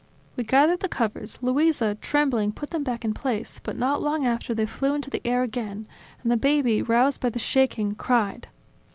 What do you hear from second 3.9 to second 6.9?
long after they flew into the air again, and the baby,